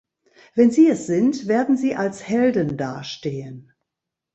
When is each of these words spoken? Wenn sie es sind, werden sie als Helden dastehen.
Wenn 0.55 0.71
sie 0.71 0.87
es 0.87 1.05
sind, 1.05 1.47
werden 1.47 1.77
sie 1.77 1.93
als 1.95 2.27
Helden 2.27 2.75
dastehen. 2.75 3.71